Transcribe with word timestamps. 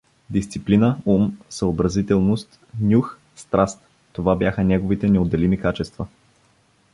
Дисциплина, 0.29 0.97
ум, 1.05 1.37
съобразителност, 1.49 2.59
нюх, 2.79 3.17
страст 3.35 3.81
това 4.13 4.35
бяха 4.35 4.63
негови 4.63 5.09
неотделими 5.09 5.61
качества. 5.61 6.07